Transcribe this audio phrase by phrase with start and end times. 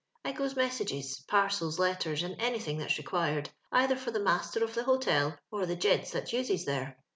[0.25, 4.85] I goes messages, parcels, letters, and anything that's required, either for the master of the
[4.85, 6.97] hotel or the gonts that uses there.